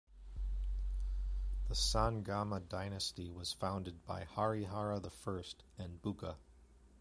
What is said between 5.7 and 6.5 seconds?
and Bukka.